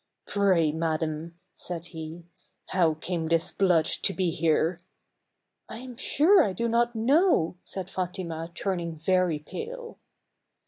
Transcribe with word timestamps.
"Pray, 0.25 0.71
madam," 0.71 1.39
said 1.53 1.85
he, 1.85 2.23
"how 2.69 2.95
came 2.95 3.27
this 3.27 3.51
blood 3.51 3.85
to 3.85 4.13
be 4.13 4.31
here?"" 4.31 4.81
I 5.69 5.77
am 5.77 5.95
sure 5.95 6.43
I 6.43 6.53
do 6.53 6.67
not 6.67 6.95
know," 6.95 7.57
said 7.63 7.87
Fatima, 7.87 8.49
turning 8.55 8.95
very 8.97 9.37
pale. 9.37 9.99